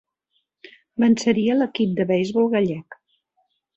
Venceria 1.03 1.57
l'equip 1.59 1.93
de 2.01 2.07
beisbol 2.13 2.49
gallec. 2.57 2.99